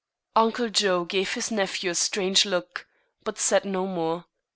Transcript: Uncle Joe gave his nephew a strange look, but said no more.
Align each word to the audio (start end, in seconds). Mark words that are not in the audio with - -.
Uncle 0.35 0.67
Joe 0.67 1.05
gave 1.05 1.35
his 1.35 1.51
nephew 1.51 1.91
a 1.91 1.93
strange 1.93 2.43
look, 2.43 2.87
but 3.23 3.37
said 3.37 3.65
no 3.65 3.85
more. 3.85 4.25